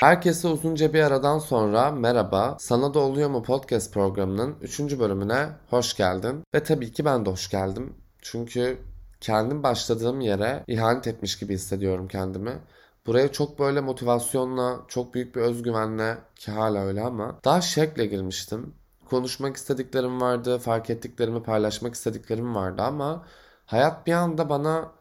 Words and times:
Herkese 0.00 0.48
uzunca 0.48 0.92
bir 0.92 1.02
aradan 1.02 1.38
sonra 1.38 1.90
merhaba. 1.90 2.56
Sana 2.60 2.94
da 2.94 2.98
oluyor 2.98 3.30
mu 3.30 3.42
podcast 3.42 3.94
programının 3.94 4.56
3. 4.60 4.80
bölümüne 4.80 5.48
hoş 5.70 5.96
geldin. 5.96 6.44
Ve 6.54 6.62
tabii 6.62 6.92
ki 6.92 7.04
ben 7.04 7.26
de 7.26 7.30
hoş 7.30 7.50
geldim. 7.50 7.94
Çünkü 8.22 8.78
kendim 9.20 9.62
başladığım 9.62 10.20
yere 10.20 10.64
ihanet 10.66 11.06
etmiş 11.06 11.38
gibi 11.38 11.54
hissediyorum 11.54 12.08
kendimi. 12.08 12.58
Buraya 13.06 13.32
çok 13.32 13.58
böyle 13.58 13.80
motivasyonla, 13.80 14.80
çok 14.88 15.14
büyük 15.14 15.36
bir 15.36 15.40
özgüvenle 15.40 16.18
ki 16.36 16.50
hala 16.50 16.78
öyle 16.78 17.02
ama 17.02 17.40
daha 17.44 17.60
şekle 17.60 18.06
girmiştim. 18.06 18.74
Konuşmak 19.10 19.56
istediklerim 19.56 20.20
vardı, 20.20 20.58
fark 20.58 20.90
ettiklerimi 20.90 21.42
paylaşmak 21.42 21.94
istediklerim 21.94 22.54
vardı 22.54 22.82
ama 22.82 23.26
hayat 23.66 24.06
bir 24.06 24.12
anda 24.12 24.48
bana 24.48 24.99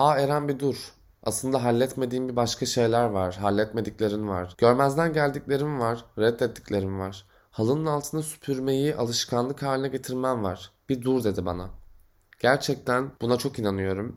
"Aa 0.00 0.18
Eren 0.18 0.48
bir 0.48 0.58
dur. 0.58 0.92
Aslında 1.22 1.64
halletmediğim 1.64 2.28
bir 2.28 2.36
başka 2.36 2.66
şeyler 2.66 3.04
var, 3.04 3.36
halletmediklerin 3.36 4.28
var. 4.28 4.54
Görmezden 4.58 5.12
geldiklerim 5.12 5.80
var, 5.80 6.04
reddettiklerim 6.18 6.98
var. 6.98 7.26
Halının 7.50 7.86
altına 7.86 8.22
süpürmeyi 8.22 8.96
alışkanlık 8.96 9.62
haline 9.62 9.88
getirmem 9.88 10.44
var. 10.44 10.70
Bir 10.88 11.02
dur 11.02 11.24
dedi 11.24 11.46
bana. 11.46 11.70
Gerçekten 12.38 13.12
buna 13.20 13.36
çok 13.36 13.58
inanıyorum. 13.58 14.16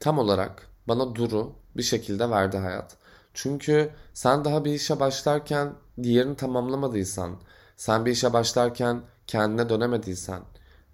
Tam 0.00 0.18
olarak 0.18 0.66
bana 0.88 1.14
duru 1.14 1.52
bir 1.76 1.82
şekilde 1.82 2.30
verdi 2.30 2.56
hayat. 2.56 2.96
Çünkü 3.34 3.90
sen 4.14 4.44
daha 4.44 4.64
bir 4.64 4.72
işe 4.72 5.00
başlarken 5.00 5.74
diğerini 6.02 6.36
tamamlamadıysan, 6.36 7.36
sen 7.76 8.06
bir 8.06 8.10
işe 8.10 8.32
başlarken 8.32 9.02
kendine 9.26 9.68
dönemediysen, 9.68 10.42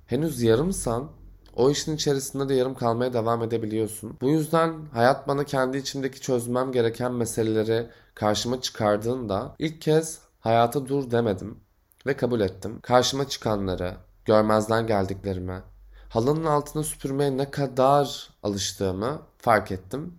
henüz 0.07 0.43
yarımsan 0.43 1.11
o 1.56 1.70
işin 1.70 1.96
içerisinde 1.96 2.48
de 2.48 2.55
yarım 2.55 2.74
kalmaya 2.74 3.12
devam 3.12 3.42
edebiliyorsun. 3.42 4.19
Bu 4.20 4.28
yüzden 4.28 4.87
hayat 4.92 5.29
bana 5.29 5.45
kendi 5.45 5.79
içimdeki 5.79 6.21
çözmem 6.21 6.73
gereken 6.73 7.12
meseleleri 7.12 7.87
karşıma 8.15 8.60
çıkardığında 8.60 9.54
ilk 9.59 9.80
kez 9.80 10.18
hayata 10.40 10.88
dur 10.88 11.10
demedim 11.10 11.60
ve 12.07 12.16
kabul 12.16 12.40
ettim. 12.40 12.80
Karşıma 12.82 13.29
çıkanları, 13.29 13.95
görmezden 14.24 14.87
geldiklerimi, 14.87 15.62
halının 16.09 16.45
altına 16.45 16.82
süpürmeye 16.82 17.37
ne 17.37 17.51
kadar 17.51 18.30
alıştığımı 18.43 19.23
fark 19.38 19.73
ettim. 19.73 20.18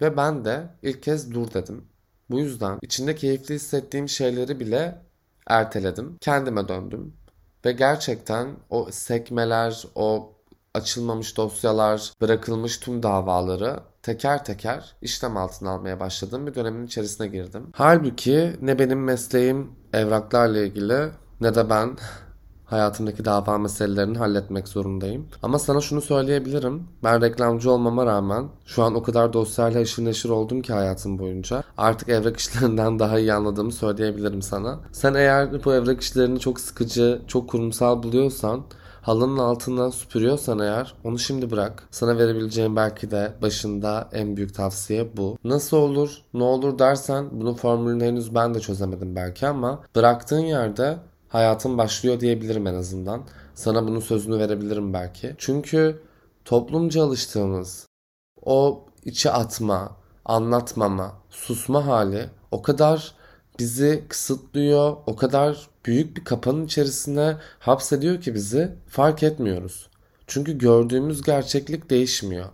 Ve 0.00 0.16
ben 0.16 0.44
de 0.44 0.68
ilk 0.82 1.02
kez 1.02 1.34
dur 1.34 1.54
dedim. 1.54 1.84
Bu 2.30 2.38
yüzden 2.38 2.78
içinde 2.82 3.14
keyifli 3.14 3.54
hissettiğim 3.54 4.08
şeyleri 4.08 4.60
bile 4.60 5.02
erteledim. 5.46 6.16
Kendime 6.20 6.68
döndüm. 6.68 7.14
Ve 7.64 7.72
gerçekten 7.72 8.56
o 8.70 8.90
sekmeler, 8.90 9.84
o 9.94 10.37
açılmamış 10.78 11.36
dosyalar, 11.36 12.12
bırakılmış 12.20 12.78
tüm 12.78 13.02
davaları 13.02 13.80
teker 14.02 14.44
teker 14.44 14.96
işlem 15.02 15.36
altına 15.36 15.70
almaya 15.70 16.00
başladığım 16.00 16.46
bir 16.46 16.54
dönemin 16.54 16.86
içerisine 16.86 17.26
girdim. 17.26 17.62
Halbuki 17.72 18.56
ne 18.62 18.78
benim 18.78 19.04
mesleğim 19.04 19.72
evraklarla 19.92 20.58
ilgili 20.58 21.08
ne 21.40 21.54
de 21.54 21.70
ben 21.70 21.96
hayatımdaki 22.64 23.24
dava 23.24 23.58
meselelerini 23.58 24.18
halletmek 24.18 24.68
zorundayım. 24.68 25.28
Ama 25.42 25.58
sana 25.58 25.80
şunu 25.80 26.00
söyleyebilirim. 26.00 26.88
Ben 27.04 27.22
reklamcı 27.22 27.70
olmama 27.70 28.06
rağmen 28.06 28.48
şu 28.66 28.82
an 28.82 28.94
o 28.94 29.02
kadar 29.02 29.32
dosyayla 29.32 29.80
aşırı 29.80 30.06
neşir 30.06 30.28
oldum 30.28 30.62
ki 30.62 30.72
hayatım 30.72 31.18
boyunca. 31.18 31.62
Artık 31.76 32.08
evrak 32.08 32.36
işlerinden 32.36 32.98
daha 32.98 33.18
iyi 33.18 33.32
anladığımı 33.32 33.72
söyleyebilirim 33.72 34.42
sana. 34.42 34.80
Sen 34.92 35.14
eğer 35.14 35.64
bu 35.64 35.74
evrak 35.74 36.00
işlerini 36.00 36.40
çok 36.40 36.60
sıkıcı, 36.60 37.22
çok 37.26 37.50
kurumsal 37.50 38.02
buluyorsan 38.02 38.64
halının 39.02 39.38
altına 39.38 39.90
süpürüyorsan 39.90 40.58
eğer 40.58 40.94
onu 41.04 41.18
şimdi 41.18 41.50
bırak. 41.50 41.88
Sana 41.90 42.18
verebileceğim 42.18 42.76
belki 42.76 43.10
de 43.10 43.32
başında 43.42 44.08
en 44.12 44.36
büyük 44.36 44.54
tavsiye 44.54 45.16
bu. 45.16 45.38
Nasıl 45.44 45.76
olur, 45.76 46.22
ne 46.34 46.42
olur 46.42 46.78
dersen 46.78 47.28
bunun 47.32 47.54
formülünü 47.54 48.04
henüz 48.04 48.34
ben 48.34 48.54
de 48.54 48.60
çözemedim 48.60 49.16
belki 49.16 49.46
ama 49.46 49.82
bıraktığın 49.96 50.44
yerde 50.44 50.98
hayatın 51.28 51.78
başlıyor 51.78 52.20
diyebilirim 52.20 52.66
en 52.66 52.74
azından. 52.74 53.22
Sana 53.54 53.86
bunun 53.86 54.00
sözünü 54.00 54.38
verebilirim 54.38 54.94
belki. 54.94 55.34
Çünkü 55.38 56.00
toplumca 56.44 57.04
alıştığımız 57.04 57.86
o 58.44 58.84
içe 59.04 59.30
atma, 59.30 59.96
anlatmama, 60.24 61.12
susma 61.30 61.86
hali 61.86 62.30
o 62.50 62.62
kadar 62.62 63.14
bizi 63.58 64.04
kısıtlıyor, 64.08 64.96
o 65.06 65.16
kadar 65.16 65.68
büyük 65.88 66.16
bir 66.16 66.24
kapanın 66.24 66.66
içerisine 66.66 67.36
hapsediyor 67.58 68.20
ki 68.20 68.34
bizi 68.34 68.70
fark 68.88 69.22
etmiyoruz. 69.22 69.88
Çünkü 70.26 70.58
gördüğümüz 70.58 71.22
gerçeklik 71.22 71.90
değişmiyor. 71.90 72.48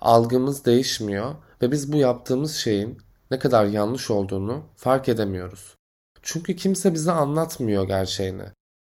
Algımız 0.00 0.64
değişmiyor 0.64 1.34
ve 1.62 1.72
biz 1.72 1.92
bu 1.92 1.96
yaptığımız 1.96 2.54
şeyin 2.54 2.98
ne 3.30 3.38
kadar 3.38 3.66
yanlış 3.66 4.10
olduğunu 4.10 4.62
fark 4.76 5.08
edemiyoruz. 5.08 5.74
Çünkü 6.22 6.56
kimse 6.56 6.94
bize 6.94 7.12
anlatmıyor 7.12 7.88
gerçeğini. 7.88 8.44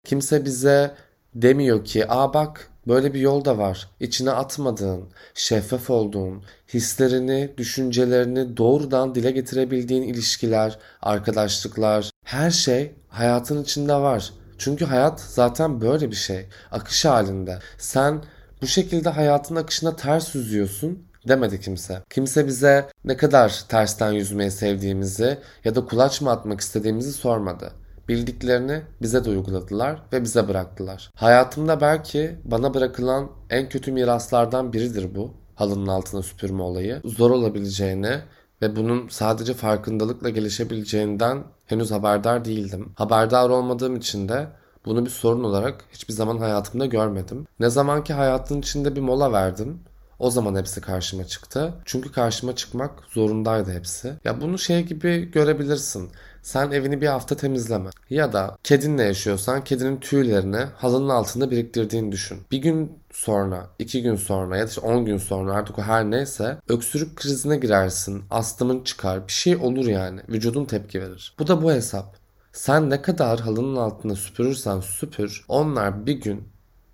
Kimse 0.05 0.45
bize 0.45 0.95
demiyor 1.35 1.85
ki 1.85 2.11
aa 2.11 2.33
bak 2.33 2.71
böyle 2.87 3.13
bir 3.13 3.19
yol 3.19 3.45
da 3.45 3.57
var. 3.57 3.89
İçine 3.99 4.31
atmadığın, 4.31 5.09
şeffaf 5.33 5.89
olduğun, 5.89 6.43
hislerini, 6.73 7.53
düşüncelerini 7.57 8.57
doğrudan 8.57 9.15
dile 9.15 9.31
getirebildiğin 9.31 10.03
ilişkiler, 10.03 10.79
arkadaşlıklar, 11.01 12.09
her 12.27 12.51
şey 12.51 12.95
hayatın 13.07 13.63
içinde 13.63 13.95
var. 13.95 14.33
Çünkü 14.57 14.85
hayat 14.85 15.19
zaten 15.19 15.81
böyle 15.81 16.11
bir 16.11 16.15
şey. 16.15 16.45
Akış 16.71 17.05
halinde. 17.05 17.59
Sen 17.77 18.23
bu 18.61 18.67
şekilde 18.67 19.09
hayatın 19.09 19.55
akışına 19.55 19.95
ters 19.95 20.35
yüzüyorsun 20.35 21.03
demedi 21.27 21.59
kimse. 21.59 22.03
Kimse 22.09 22.47
bize 22.47 22.89
ne 23.05 23.17
kadar 23.17 23.63
tersten 23.69 24.11
yüzmeyi 24.11 24.51
sevdiğimizi 24.51 25.37
ya 25.65 25.75
da 25.75 25.85
kulaç 25.85 26.21
mı 26.21 26.31
atmak 26.31 26.61
istediğimizi 26.61 27.13
sormadı. 27.13 27.71
Bildiklerini 28.07 28.81
bize 29.01 29.25
de 29.25 29.29
uyguladılar 29.29 30.01
ve 30.13 30.23
bize 30.23 30.47
bıraktılar. 30.47 31.11
Hayatımda 31.15 31.81
belki 31.81 32.35
bana 32.43 32.73
bırakılan 32.73 33.31
en 33.49 33.69
kötü 33.69 33.91
miraslardan 33.91 34.73
biridir 34.73 35.15
bu. 35.15 35.33
Halının 35.55 35.87
altına 35.87 36.21
süpürme 36.21 36.61
olayı. 36.61 37.01
Zor 37.05 37.31
olabileceğini 37.31 38.19
ve 38.61 38.75
bunun 38.75 39.07
sadece 39.07 39.53
farkındalıkla 39.53 40.29
gelişebileceğinden 40.29 41.43
henüz 41.65 41.91
haberdar 41.91 42.45
değildim. 42.45 42.89
Haberdar 42.95 43.49
olmadığım 43.49 43.95
için 43.95 44.29
de 44.29 44.47
bunu 44.85 45.05
bir 45.05 45.09
sorun 45.09 45.43
olarak 45.43 45.85
hiçbir 45.93 46.13
zaman 46.13 46.37
hayatımda 46.37 46.85
görmedim. 46.85 47.47
Ne 47.59 47.69
zaman 47.69 48.03
ki 48.03 48.13
hayatın 48.13 48.59
içinde 48.59 48.95
bir 48.95 49.01
mola 49.01 49.31
verdim 49.31 49.79
o 50.19 50.31
zaman 50.31 50.55
hepsi 50.55 50.81
karşıma 50.81 51.27
çıktı. 51.27 51.73
Çünkü 51.85 52.11
karşıma 52.11 52.55
çıkmak 52.55 52.91
zorundaydı 53.09 53.71
hepsi. 53.71 54.13
Ya 54.23 54.41
bunu 54.41 54.57
şey 54.57 54.83
gibi 54.83 55.31
görebilirsin. 55.31 56.09
Sen 56.41 56.71
evini 56.71 57.01
bir 57.01 57.07
hafta 57.07 57.35
temizleme. 57.35 57.89
Ya 58.09 58.33
da 58.33 58.57
kedinle 58.63 59.03
yaşıyorsan 59.03 59.63
kedinin 59.63 59.97
tüylerini 59.97 60.65
halının 60.75 61.09
altında 61.09 61.51
biriktirdiğini 61.51 62.11
düşün. 62.11 62.39
Bir 62.51 62.57
gün 62.57 62.91
sonra, 63.11 63.69
iki 63.79 64.01
gün 64.01 64.15
sonra 64.15 64.57
ya 64.57 64.63
da 64.63 64.69
işte 64.69 64.81
on 64.81 65.05
gün 65.05 65.17
sonra 65.17 65.53
artık 65.53 65.79
o 65.79 65.81
her 65.81 66.11
neyse 66.11 66.57
öksürük 66.67 67.15
krizine 67.15 67.57
girersin. 67.57 68.23
Astımın 68.29 68.83
çıkar. 68.83 69.27
Bir 69.27 69.33
şey 69.33 69.55
olur 69.55 69.87
yani. 69.87 70.21
Vücudun 70.29 70.65
tepki 70.65 71.01
verir. 71.01 71.35
Bu 71.39 71.47
da 71.47 71.63
bu 71.63 71.71
hesap. 71.71 72.17
Sen 72.53 72.89
ne 72.89 73.01
kadar 73.01 73.39
halının 73.39 73.75
altında 73.75 74.15
süpürürsen 74.15 74.79
süpür 74.79 75.45
onlar 75.47 76.05
bir 76.05 76.21
gün 76.21 76.43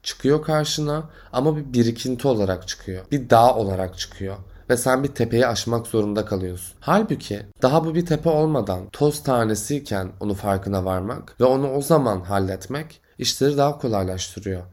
çıkıyor 0.03 0.41
karşına 0.41 1.03
ama 1.33 1.57
bir 1.57 1.73
birikinti 1.73 2.27
olarak 2.27 2.67
çıkıyor. 2.67 3.05
Bir 3.11 3.29
dağ 3.29 3.55
olarak 3.55 3.97
çıkıyor 3.97 4.35
ve 4.69 4.77
sen 4.77 5.03
bir 5.03 5.07
tepeyi 5.07 5.47
aşmak 5.47 5.87
zorunda 5.87 6.25
kalıyorsun. 6.25 6.77
Halbuki 6.79 7.45
daha 7.61 7.85
bu 7.85 7.95
bir 7.95 8.05
tepe 8.05 8.29
olmadan 8.29 8.89
toz 8.91 9.23
tanesiyken 9.23 10.11
onu 10.19 10.33
farkına 10.33 10.85
varmak 10.85 11.41
ve 11.41 11.45
onu 11.45 11.71
o 11.71 11.81
zaman 11.81 12.21
halletmek 12.21 13.01
işleri 13.17 13.57
daha 13.57 13.77
kolaylaştırıyor. 13.77 14.63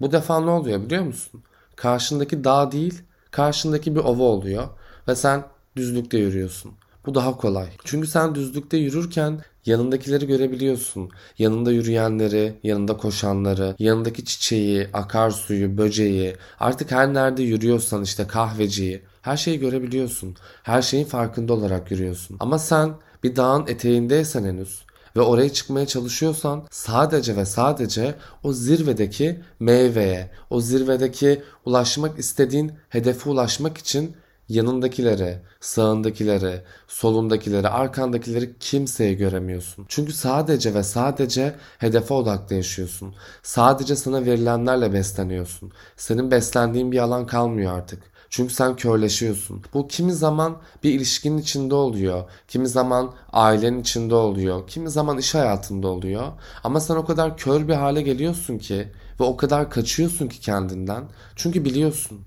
Bu 0.00 0.12
defa 0.12 0.40
ne 0.40 0.50
oluyor 0.50 0.80
biliyor 0.82 1.02
musun? 1.02 1.42
Karşındaki 1.76 2.44
dağ 2.44 2.72
değil, 2.72 3.02
karşındaki 3.30 3.94
bir 3.94 4.00
ova 4.00 4.22
oluyor 4.22 4.68
ve 5.08 5.16
sen 5.16 5.44
düzlükte 5.76 6.18
yürüyorsun. 6.18 6.72
Bu 7.06 7.14
daha 7.14 7.36
kolay. 7.36 7.68
Çünkü 7.84 8.08
sen 8.08 8.34
düzlükte 8.34 8.76
yürürken 8.76 9.40
yanındakileri 9.66 10.26
görebiliyorsun. 10.26 11.10
Yanında 11.38 11.72
yürüyenleri, 11.72 12.54
yanında 12.62 12.96
koşanları, 12.96 13.74
yanındaki 13.78 14.24
çiçeği, 14.24 14.88
akarsuyu, 14.92 15.78
böceği, 15.78 16.36
artık 16.60 16.90
her 16.90 17.14
nerede 17.14 17.42
yürüyorsan 17.42 18.02
işte 18.02 18.26
kahveciyi, 18.26 19.02
her 19.22 19.36
şeyi 19.36 19.58
görebiliyorsun. 19.58 20.36
Her 20.62 20.82
şeyin 20.82 21.04
farkında 21.04 21.52
olarak 21.52 21.90
yürüyorsun. 21.90 22.36
Ama 22.40 22.58
sen 22.58 22.94
bir 23.22 23.36
dağın 23.36 23.66
eteğindeysen 23.66 24.44
henüz 24.44 24.82
ve 25.16 25.20
oraya 25.20 25.52
çıkmaya 25.52 25.86
çalışıyorsan 25.86 26.62
sadece 26.70 27.36
ve 27.36 27.46
sadece 27.46 28.14
o 28.42 28.52
zirvedeki 28.52 29.40
meyveye, 29.60 30.30
o 30.50 30.60
zirvedeki 30.60 31.42
ulaşmak 31.64 32.18
istediğin 32.18 32.72
hedefe 32.88 33.30
ulaşmak 33.30 33.78
için 33.78 34.16
yanındakileri, 34.50 35.38
sağındakileri, 35.60 36.62
solundakileri, 36.88 37.68
arkandakileri 37.68 38.58
kimseyi 38.60 39.16
göremiyorsun. 39.16 39.84
Çünkü 39.88 40.12
sadece 40.12 40.74
ve 40.74 40.82
sadece 40.82 41.54
hedefe 41.78 42.14
odaklı 42.14 42.56
yaşıyorsun. 42.56 43.14
Sadece 43.42 43.96
sana 43.96 44.24
verilenlerle 44.24 44.92
besleniyorsun. 44.92 45.72
Senin 45.96 46.30
beslendiğin 46.30 46.92
bir 46.92 46.98
alan 46.98 47.26
kalmıyor 47.26 47.72
artık. 47.72 48.02
Çünkü 48.30 48.54
sen 48.54 48.76
körleşiyorsun. 48.76 49.62
Bu 49.74 49.88
kimi 49.88 50.12
zaman 50.12 50.56
bir 50.84 50.94
ilişkinin 50.94 51.38
içinde 51.38 51.74
oluyor. 51.74 52.24
Kimi 52.48 52.68
zaman 52.68 53.14
ailenin 53.32 53.80
içinde 53.80 54.14
oluyor. 54.14 54.66
Kimi 54.66 54.90
zaman 54.90 55.18
iş 55.18 55.34
hayatında 55.34 55.88
oluyor. 55.88 56.26
Ama 56.64 56.80
sen 56.80 56.96
o 56.96 57.04
kadar 57.04 57.36
kör 57.36 57.68
bir 57.68 57.74
hale 57.74 58.02
geliyorsun 58.02 58.58
ki 58.58 58.88
ve 59.20 59.24
o 59.24 59.36
kadar 59.36 59.70
kaçıyorsun 59.70 60.28
ki 60.28 60.40
kendinden. 60.40 61.04
Çünkü 61.36 61.64
biliyorsun. 61.64 62.18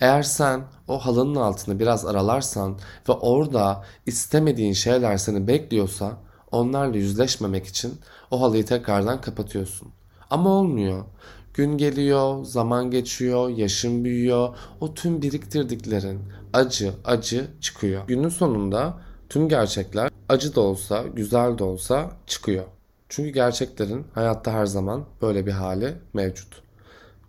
Eğer 0.00 0.22
sen 0.22 0.62
o 0.88 0.98
halının 0.98 1.34
altını 1.34 1.78
biraz 1.78 2.06
aralarsan 2.06 2.78
ve 3.08 3.12
orada 3.12 3.84
istemediğin 4.06 4.72
şeyler 4.72 5.16
seni 5.16 5.46
bekliyorsa 5.46 6.16
onlarla 6.50 6.96
yüzleşmemek 6.96 7.66
için 7.66 8.00
o 8.30 8.40
halıyı 8.40 8.66
tekrardan 8.66 9.20
kapatıyorsun. 9.20 9.88
Ama 10.30 10.50
olmuyor. 10.50 11.04
Gün 11.54 11.78
geliyor, 11.78 12.44
zaman 12.44 12.90
geçiyor, 12.90 13.48
yaşın 13.48 14.04
büyüyor. 14.04 14.56
O 14.80 14.94
tüm 14.94 15.22
biriktirdiklerin 15.22 16.20
acı 16.52 16.92
acı 17.04 17.46
çıkıyor. 17.60 18.06
Günün 18.06 18.28
sonunda 18.28 18.98
tüm 19.28 19.48
gerçekler 19.48 20.10
acı 20.28 20.54
da 20.54 20.60
olsa, 20.60 21.02
güzel 21.02 21.58
de 21.58 21.64
olsa 21.64 22.10
çıkıyor. 22.26 22.64
Çünkü 23.08 23.30
gerçeklerin 23.30 24.06
hayatta 24.14 24.52
her 24.52 24.66
zaman 24.66 25.04
böyle 25.22 25.46
bir 25.46 25.52
hali 25.52 25.94
mevcut. 26.14 26.62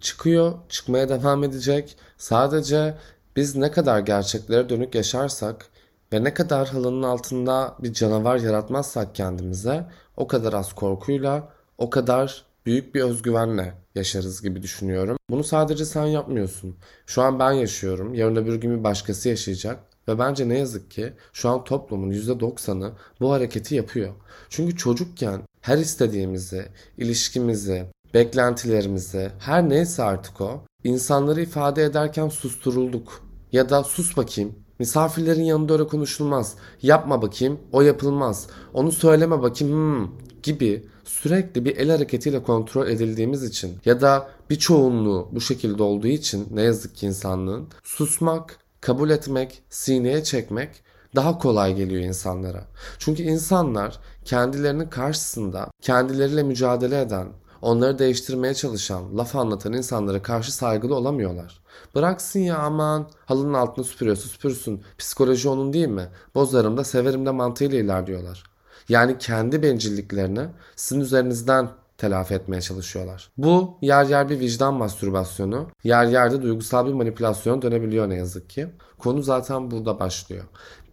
Çıkıyor, 0.02 0.54
çıkmaya 0.70 1.10
devam 1.10 1.44
edecek. 1.44 1.98
Sadece 2.18 2.98
biz 3.36 3.56
ne 3.56 3.72
kadar 3.72 4.00
gerçeklere 4.00 4.70
dönük 4.70 4.96
yaşarsak 4.96 5.66
ve 6.14 6.24
ne 6.24 6.34
kadar 6.34 6.70
halının 6.70 7.04
altında 7.04 7.76
bir 7.80 7.94
canavar 7.94 8.38
yaratmazsak 8.38 9.16
kendimize 9.16 9.86
o 10.18 10.28
kadar 10.28 10.54
az 10.54 10.74
korkuyla, 10.74 11.50
o 11.78 11.90
kadar 11.90 12.46
büyük 12.66 12.96
bir 12.96 13.02
özgüvenle 13.02 13.74
yaşarız 13.96 14.42
gibi 14.42 14.62
düşünüyorum. 14.62 15.18
Bunu 15.30 15.44
sadece 15.44 15.86
sen 15.86 16.06
yapmıyorsun. 16.06 16.76
Şu 17.06 17.22
an 17.22 17.40
ben 17.40 17.52
yaşıyorum. 17.52 18.14
Yarın 18.14 18.36
öbür 18.36 18.56
gün 18.56 18.80
bir 18.80 18.84
başkası 18.84 19.30
yaşayacak. 19.30 19.80
Ve 20.08 20.20
bence 20.20 20.50
ne 20.50 20.58
yazık 20.58 20.92
ki 20.92 21.14
şu 21.34 21.50
an 21.50 21.64
toplumun 21.64 22.12
%90'ı 22.12 22.94
bu 23.20 23.32
hareketi 23.32 23.76
yapıyor. 23.76 24.14
Çünkü 24.50 24.78
çocukken 24.78 25.42
her 25.62 25.78
istediğimizi, 25.78 26.66
ilişkimizi, 26.98 27.86
beklentilerimizi, 28.14 29.32
her 29.40 29.70
neyse 29.70 30.04
artık 30.04 30.42
o, 30.42 30.62
insanları 30.84 31.42
ifade 31.42 31.84
ederken 31.84 32.30
susturulduk. 32.30 33.22
Ya 33.52 33.70
da 33.70 33.84
sus 33.84 34.18
bakayım, 34.18 34.56
misafirlerin 34.80 35.44
yanında 35.44 35.74
öyle 35.74 35.88
konuşulmaz, 35.88 36.56
yapma 36.82 37.22
bakayım, 37.22 37.60
o 37.72 37.82
yapılmaz, 37.82 38.48
onu 38.74 38.92
söyleme 38.92 39.42
bakayım 39.42 39.74
hmm, 39.74 40.08
gibi 40.44 40.88
sürekli 41.04 41.66
bir 41.66 41.78
el 41.78 41.90
hareketiyle 41.90 42.44
kontrol 42.44 42.88
edildiğimiz 42.88 43.44
için 43.44 43.78
ya 43.86 44.02
da 44.02 44.30
bir 44.50 44.56
çoğunluğu 44.56 45.30
bu 45.32 45.42
şekilde 45.42 45.84
olduğu 45.84 46.08
için 46.08 46.48
ne 46.52 46.62
yazık 46.62 46.96
ki 46.96 47.06
insanlığın 47.06 47.68
susmak, 47.84 48.58
kabul 48.82 49.10
etmek, 49.10 49.64
sineye 49.70 50.24
çekmek 50.24 50.70
daha 51.16 51.38
kolay 51.38 51.76
geliyor 51.76 52.02
insanlara. 52.02 52.66
Çünkü 53.00 53.24
insanlar 53.24 54.00
kendilerinin 54.26 54.90
karşısında 54.90 55.72
kendileriyle 55.82 56.44
mücadele 56.44 57.02
eden, 57.02 57.28
onları 57.62 58.00
değiştirmeye 58.00 58.54
çalışan, 58.54 59.18
laf 59.18 59.36
anlatan 59.36 59.74
insanlara 59.74 60.22
karşı 60.22 60.54
saygılı 60.54 60.96
olamıyorlar. 60.96 61.62
Bıraksın 61.96 62.40
ya 62.40 62.58
aman 62.58 63.10
halının 63.26 63.54
altını 63.54 63.86
süpürüyorsa 63.86 64.30
süpürsün. 64.30 64.84
Psikoloji 64.98 65.50
onun 65.50 65.74
değil 65.74 65.88
mi? 65.88 66.10
Bozarım 66.36 66.78
da 66.78 66.84
severim 66.84 67.26
de 67.26 67.32
mantığıyla 67.32 67.80
ilerliyorlar. 67.80 68.44
Yani 68.90 69.18
kendi 69.18 69.64
bencilliklerini 69.64 70.48
sizin 70.76 71.02
üzerinizden 71.02 71.70
telafi 71.98 72.34
etmeye 72.34 72.62
çalışıyorlar. 72.62 73.32
Bu 73.38 73.78
yer 73.82 74.06
yer 74.06 74.30
bir 74.30 74.40
vicdan 74.40 74.74
mastürbasyonu, 74.74 75.68
yer 75.84 76.06
yerde 76.06 76.42
duygusal 76.42 76.88
bir 76.88 76.94
manipülasyon 76.94 77.62
dönebiliyor 77.62 78.10
ne 78.10 78.16
yazık 78.16 78.50
ki. 78.50 78.68
Konu 78.98 79.22
zaten 79.22 79.72
burada 79.72 80.00
başlıyor. 80.00 80.44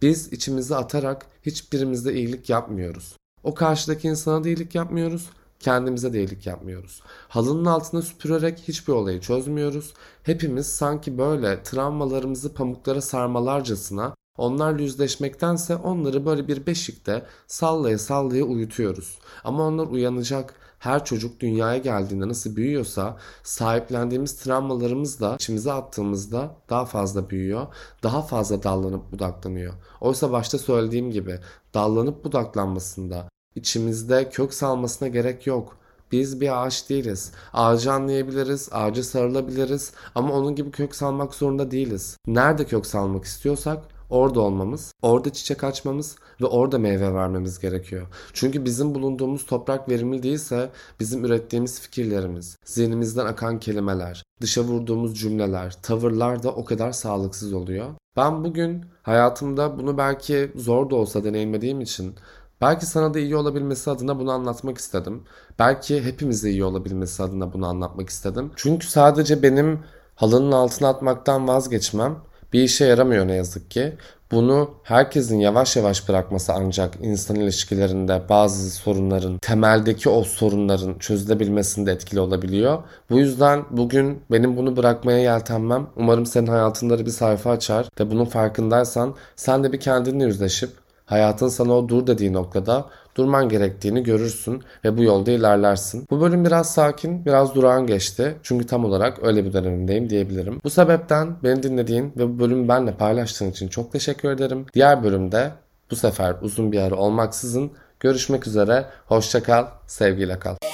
Biz 0.01 0.33
içimizi 0.33 0.75
atarak 0.75 1.25
hiçbirimizde 1.45 2.13
iyilik 2.13 2.49
yapmıyoruz. 2.49 3.15
O 3.43 3.53
karşıdaki 3.53 4.07
insana 4.07 4.43
da 4.43 4.47
iyilik 4.47 4.75
yapmıyoruz, 4.75 5.29
kendimize 5.59 6.13
de 6.13 6.19
iyilik 6.19 6.47
yapmıyoruz. 6.47 7.01
Halının 7.27 7.65
altına 7.65 8.01
süpürerek 8.01 8.59
hiçbir 8.59 8.93
olayı 8.93 9.21
çözmüyoruz. 9.21 9.93
Hepimiz 10.23 10.67
sanki 10.67 11.17
böyle 11.17 11.63
travmalarımızı 11.63 12.53
pamuklara 12.53 13.01
sarmalarcasına 13.01 14.13
Onlarla 14.39 14.81
yüzleşmektense 14.81 15.75
onları 15.75 16.25
böyle 16.25 16.47
bir 16.47 16.65
beşikte 16.65 17.25
sallaya 17.47 17.97
sallaya 17.97 18.43
uyutuyoruz. 18.43 19.19
Ama 19.43 19.67
onlar 19.67 19.87
uyanacak. 19.87 20.55
Her 20.79 21.05
çocuk 21.05 21.39
dünyaya 21.39 21.77
geldiğinde 21.77 22.27
nasıl 22.27 22.55
büyüyorsa 22.55 23.17
sahiplendiğimiz 23.43 24.37
travmalarımızla 24.37 25.35
içimize 25.35 25.71
attığımızda 25.71 26.55
daha 26.69 26.85
fazla 26.85 27.29
büyüyor. 27.29 27.67
Daha 28.03 28.21
fazla 28.21 28.63
dallanıp 28.63 29.11
budaklanıyor. 29.11 29.73
Oysa 30.01 30.31
başta 30.31 30.57
söylediğim 30.57 31.11
gibi 31.11 31.39
dallanıp 31.73 32.23
budaklanmasında 32.23 33.29
içimizde 33.55 34.29
kök 34.29 34.53
salmasına 34.53 35.07
gerek 35.07 35.47
yok. 35.47 35.77
Biz 36.11 36.41
bir 36.41 36.63
ağaç 36.63 36.89
değiliz. 36.89 37.31
Ağacı 37.53 37.91
anlayabiliriz, 37.91 38.69
ağacı 38.71 39.03
sarılabiliriz 39.03 39.93
ama 40.15 40.33
onun 40.33 40.55
gibi 40.55 40.71
kök 40.71 40.95
salmak 40.95 41.35
zorunda 41.35 41.71
değiliz. 41.71 42.17
Nerede 42.27 42.65
kök 42.65 42.85
salmak 42.85 43.25
istiyorsak 43.25 43.83
orada 44.09 44.41
olmamız, 44.41 44.93
orada 45.01 45.33
çiçek 45.33 45.63
açmamız 45.63 46.15
ve 46.41 46.45
orada 46.45 46.79
meyve 46.79 47.13
vermemiz 47.13 47.59
gerekiyor. 47.59 48.07
Çünkü 48.33 48.65
bizim 48.65 48.95
bulunduğumuz 48.95 49.45
toprak 49.45 49.89
verimli 49.89 50.23
değilse 50.23 50.69
bizim 50.99 51.25
ürettiğimiz 51.25 51.81
fikirlerimiz, 51.81 52.57
zihnimizden 52.65 53.25
akan 53.25 53.59
kelimeler, 53.59 54.23
dışa 54.41 54.61
vurduğumuz 54.61 55.19
cümleler, 55.19 55.81
tavırlar 55.81 56.43
da 56.43 56.51
o 56.51 56.65
kadar 56.65 56.91
sağlıksız 56.91 57.53
oluyor. 57.53 57.87
Ben 58.17 58.43
bugün 58.43 58.85
hayatımda 59.03 59.79
bunu 59.79 59.97
belki 59.97 60.51
zor 60.55 60.89
da 60.89 60.95
olsa 60.95 61.23
deneyimlediğim 61.23 61.81
için 61.81 62.15
Belki 62.61 62.85
sana 62.85 63.13
da 63.13 63.19
iyi 63.19 63.35
olabilmesi 63.35 63.89
adına 63.89 64.19
bunu 64.19 64.31
anlatmak 64.31 64.77
istedim. 64.77 65.23
Belki 65.59 66.03
hepimize 66.03 66.49
iyi 66.49 66.63
olabilmesi 66.63 67.23
adına 67.23 67.53
bunu 67.53 67.67
anlatmak 67.67 68.09
istedim. 68.09 68.51
Çünkü 68.55 68.87
sadece 68.87 69.43
benim 69.43 69.79
halının 70.15 70.51
altına 70.51 70.89
atmaktan 70.89 71.47
vazgeçmem 71.47 72.15
bir 72.53 72.63
işe 72.63 72.85
yaramıyor 72.85 73.27
ne 73.27 73.35
yazık 73.35 73.71
ki. 73.71 73.93
Bunu 74.31 74.71
herkesin 74.83 75.39
yavaş 75.39 75.75
yavaş 75.75 76.09
bırakması 76.09 76.53
ancak 76.53 76.95
insan 77.01 77.35
ilişkilerinde 77.35 78.21
bazı 78.29 78.69
sorunların, 78.69 79.37
temeldeki 79.37 80.09
o 80.09 80.23
sorunların 80.23 80.99
çözülebilmesinde 80.99 81.91
etkili 81.91 82.19
olabiliyor. 82.19 82.83
Bu 83.09 83.19
yüzden 83.19 83.63
bugün 83.71 84.21
benim 84.31 84.57
bunu 84.57 84.77
bırakmaya 84.77 85.17
yeltenmem 85.17 85.87
umarım 85.95 86.25
senin 86.25 86.47
hayatında 86.47 87.05
bir 87.05 87.11
sayfa 87.11 87.51
açar 87.51 87.89
ve 87.99 88.11
bunun 88.11 88.25
farkındaysan 88.25 89.15
sen 89.35 89.63
de 89.63 89.71
bir 89.71 89.79
kendinle 89.79 90.23
yüzleşip 90.23 90.69
hayatın 91.09 91.47
sana 91.47 91.73
o 91.73 91.89
dur 91.89 92.07
dediği 92.07 92.33
noktada 92.33 92.85
durman 93.15 93.49
gerektiğini 93.49 94.03
görürsün 94.03 94.63
ve 94.85 94.97
bu 94.97 95.03
yolda 95.03 95.31
ilerlersin. 95.31 96.05
Bu 96.09 96.21
bölüm 96.21 96.45
biraz 96.45 96.73
sakin, 96.73 97.25
biraz 97.25 97.55
durağan 97.55 97.87
geçti. 97.87 98.35
Çünkü 98.43 98.67
tam 98.67 98.85
olarak 98.85 99.23
öyle 99.23 99.45
bir 99.45 99.53
dönemimdeyim 99.53 100.09
diyebilirim. 100.09 100.59
Bu 100.63 100.69
sebepten 100.69 101.35
beni 101.43 101.63
dinlediğin 101.63 102.13
ve 102.17 102.27
bu 102.29 102.39
bölümü 102.39 102.67
benimle 102.67 102.91
paylaştığın 102.91 103.51
için 103.51 103.67
çok 103.67 103.91
teşekkür 103.91 104.29
ederim. 104.31 104.65
Diğer 104.73 105.03
bölümde 105.03 105.51
bu 105.91 105.95
sefer 105.95 106.35
uzun 106.41 106.71
bir 106.71 106.79
ara 106.79 106.95
olmaksızın 106.95 107.71
görüşmek 107.99 108.47
üzere. 108.47 108.85
Hoşça 109.05 109.43
kal, 109.43 109.65
sevgiyle 109.87 110.39
kal. 110.39 110.68